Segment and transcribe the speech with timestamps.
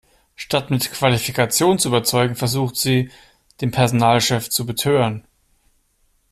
[0.35, 3.11] Statt mit Qualifikation zu überzeugen, versucht sie,
[3.61, 5.27] den Personalchef zu betören.